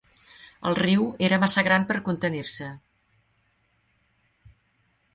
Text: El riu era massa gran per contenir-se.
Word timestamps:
El 0.69 0.77
riu 0.79 1.03
era 1.27 1.39
massa 1.43 1.65
gran 1.69 1.87
per 1.93 1.99
contenir-se. 2.09 2.73